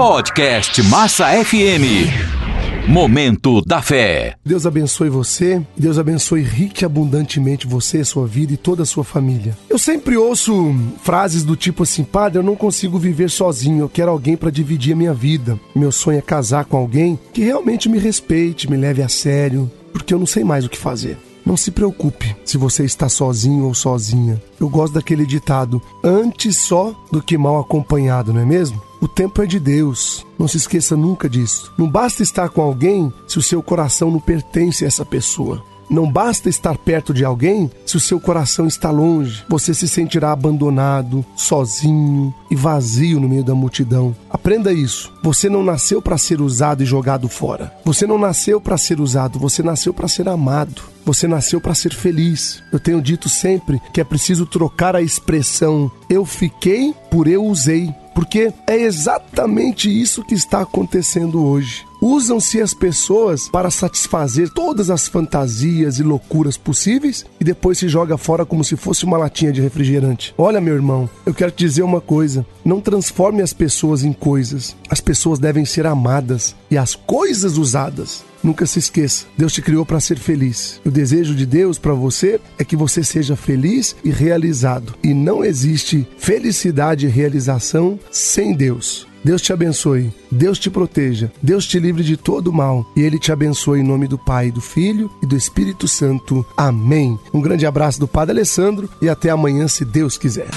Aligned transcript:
Podcast 0.00 0.82
Massa 0.84 1.26
FM. 1.44 2.88
Momento 2.88 3.60
da 3.60 3.82
Fé. 3.82 4.34
Deus 4.42 4.64
abençoe 4.64 5.10
você, 5.10 5.60
Deus 5.76 5.98
abençoe 5.98 6.40
rique 6.40 6.82
e 6.82 6.86
abundantemente 6.86 7.66
você, 7.66 8.02
sua 8.02 8.26
vida 8.26 8.54
e 8.54 8.56
toda 8.56 8.82
a 8.82 8.86
sua 8.86 9.04
família. 9.04 9.54
Eu 9.68 9.78
sempre 9.78 10.16
ouço 10.16 10.74
frases 11.02 11.44
do 11.44 11.54
tipo 11.54 11.82
assim: 11.82 12.02
Padre, 12.02 12.38
eu 12.38 12.42
não 12.42 12.56
consigo 12.56 12.98
viver 12.98 13.28
sozinho, 13.28 13.80
eu 13.80 13.90
quero 13.90 14.10
alguém 14.10 14.38
para 14.38 14.48
dividir 14.50 14.94
a 14.94 14.96
minha 14.96 15.12
vida. 15.12 15.60
Meu 15.76 15.92
sonho 15.92 16.16
é 16.16 16.22
casar 16.22 16.64
com 16.64 16.78
alguém 16.78 17.18
que 17.34 17.44
realmente 17.44 17.86
me 17.86 17.98
respeite, 17.98 18.70
me 18.70 18.78
leve 18.78 19.02
a 19.02 19.08
sério, 19.08 19.70
porque 19.92 20.14
eu 20.14 20.18
não 20.18 20.26
sei 20.26 20.42
mais 20.42 20.64
o 20.64 20.70
que 20.70 20.78
fazer. 20.78 21.18
Não 21.44 21.58
se 21.58 21.70
preocupe 21.70 22.34
se 22.42 22.56
você 22.56 22.86
está 22.86 23.06
sozinho 23.10 23.66
ou 23.66 23.74
sozinha. 23.74 24.40
Eu 24.58 24.70
gosto 24.70 24.94
daquele 24.94 25.26
ditado: 25.26 25.82
antes 26.02 26.56
só 26.56 26.94
do 27.12 27.20
que 27.20 27.36
mal 27.36 27.60
acompanhado, 27.60 28.32
não 28.32 28.40
é 28.40 28.46
mesmo? 28.46 28.88
O 29.00 29.08
tempo 29.08 29.42
é 29.42 29.46
de 29.46 29.58
Deus. 29.58 30.26
Não 30.38 30.46
se 30.46 30.58
esqueça 30.58 30.96
nunca 30.96 31.28
disso. 31.28 31.72
Não 31.78 31.88
basta 31.88 32.22
estar 32.22 32.48
com 32.50 32.60
alguém 32.60 33.12
se 33.26 33.38
o 33.38 33.42
seu 33.42 33.62
coração 33.62 34.10
não 34.10 34.20
pertence 34.20 34.84
a 34.84 34.88
essa 34.88 35.04
pessoa. 35.04 35.62
Não 35.90 36.10
basta 36.10 36.48
estar 36.48 36.78
perto 36.78 37.12
de 37.12 37.24
alguém 37.24 37.68
se 37.84 37.96
o 37.96 38.00
seu 38.00 38.20
coração 38.20 38.68
está 38.68 38.92
longe. 38.92 39.42
Você 39.48 39.74
se 39.74 39.88
sentirá 39.88 40.30
abandonado, 40.30 41.24
sozinho 41.34 42.32
e 42.48 42.54
vazio 42.54 43.18
no 43.18 43.28
meio 43.28 43.42
da 43.42 43.56
multidão. 43.56 44.14
Aprenda 44.30 44.72
isso. 44.72 45.12
Você 45.20 45.48
não 45.48 45.64
nasceu 45.64 46.00
para 46.00 46.16
ser 46.16 46.40
usado 46.40 46.84
e 46.84 46.86
jogado 46.86 47.28
fora. 47.28 47.74
Você 47.84 48.06
não 48.06 48.18
nasceu 48.18 48.60
para 48.60 48.78
ser 48.78 49.00
usado, 49.00 49.40
você 49.40 49.64
nasceu 49.64 49.92
para 49.92 50.06
ser 50.06 50.28
amado. 50.28 50.82
Você 51.04 51.26
nasceu 51.26 51.60
para 51.60 51.74
ser 51.74 51.92
feliz. 51.92 52.62
Eu 52.72 52.78
tenho 52.78 53.02
dito 53.02 53.28
sempre 53.28 53.80
que 53.92 54.00
é 54.00 54.04
preciso 54.04 54.46
trocar 54.46 54.94
a 54.94 55.02
expressão 55.02 55.90
eu 56.08 56.24
fiquei 56.24 56.92
por 57.10 57.26
eu 57.26 57.44
usei. 57.44 57.94
Porque 58.20 58.52
é 58.66 58.76
exatamente 58.76 59.88
isso 59.88 60.22
que 60.22 60.34
está 60.34 60.60
acontecendo 60.60 61.42
hoje. 61.42 61.86
Usam-se 62.02 62.60
as 62.60 62.74
pessoas 62.74 63.48
para 63.48 63.70
satisfazer 63.70 64.50
todas 64.50 64.90
as 64.90 65.08
fantasias 65.08 65.98
e 65.98 66.02
loucuras 66.02 66.58
possíveis 66.58 67.24
e 67.40 67.44
depois 67.44 67.78
se 67.78 67.88
joga 67.88 68.18
fora 68.18 68.44
como 68.44 68.62
se 68.62 68.76
fosse 68.76 69.06
uma 69.06 69.16
latinha 69.16 69.50
de 69.50 69.62
refrigerante. 69.62 70.34
Olha, 70.36 70.60
meu 70.60 70.74
irmão, 70.74 71.08
eu 71.24 71.32
quero 71.32 71.50
te 71.50 71.64
dizer 71.64 71.82
uma 71.82 72.00
coisa: 72.00 72.44
não 72.62 72.78
transforme 72.78 73.40
as 73.40 73.54
pessoas 73.54 74.04
em 74.04 74.12
coisas. 74.12 74.76
As 74.90 75.00
pessoas 75.00 75.38
devem 75.38 75.64
ser 75.64 75.86
amadas 75.86 76.54
e 76.70 76.76
as 76.76 76.94
coisas 76.94 77.56
usadas. 77.56 78.22
Nunca 78.42 78.66
se 78.66 78.78
esqueça, 78.78 79.26
Deus 79.36 79.52
te 79.52 79.60
criou 79.60 79.84
para 79.84 80.00
ser 80.00 80.18
feliz. 80.18 80.80
O 80.84 80.90
desejo 80.90 81.34
de 81.34 81.44
Deus 81.44 81.78
para 81.78 81.92
você 81.92 82.40
é 82.58 82.64
que 82.64 82.76
você 82.76 83.04
seja 83.04 83.36
feliz 83.36 83.94
e 84.04 84.10
realizado. 84.10 84.94
E 85.02 85.12
não 85.12 85.44
existe 85.44 86.06
felicidade 86.18 87.06
e 87.06 87.10
realização 87.10 87.98
sem 88.10 88.54
Deus. 88.54 89.06
Deus 89.22 89.42
te 89.42 89.52
abençoe, 89.52 90.10
Deus 90.30 90.58
te 90.58 90.70
proteja, 90.70 91.30
Deus 91.42 91.66
te 91.66 91.78
livre 91.78 92.02
de 92.02 92.16
todo 92.16 92.52
mal 92.52 92.90
e 92.96 93.02
Ele 93.02 93.18
te 93.18 93.30
abençoe 93.30 93.80
em 93.80 93.84
nome 93.84 94.08
do 94.08 94.18
Pai, 94.18 94.50
do 94.50 94.62
Filho 94.62 95.10
e 95.22 95.26
do 95.26 95.36
Espírito 95.36 95.86
Santo. 95.86 96.44
Amém. 96.56 97.18
Um 97.32 97.40
grande 97.40 97.66
abraço 97.66 98.00
do 98.00 98.08
Padre 98.08 98.32
Alessandro 98.32 98.88
e 99.02 99.10
até 99.10 99.28
amanhã, 99.28 99.68
se 99.68 99.84
Deus 99.84 100.16
quiser. 100.16 100.48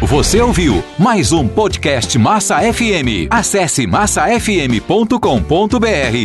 Você 0.00 0.40
ouviu 0.40 0.84
mais 0.96 1.32
um 1.32 1.48
podcast 1.48 2.16
Massa 2.20 2.60
FM. 2.60 3.26
Acesse 3.28 3.84
massafm.com.br 3.84 4.78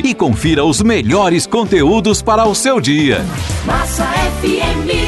e 0.04 0.14
confira 0.14 0.64
os 0.64 0.80
melhores 0.84 1.48
conteúdos 1.48 2.22
para 2.22 2.46
o 2.46 2.54
seu 2.54 2.80
dia. 2.80 3.26
Massa 3.66 4.06
FM. 4.06 5.03